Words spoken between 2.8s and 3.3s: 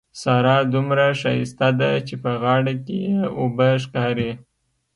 کې يې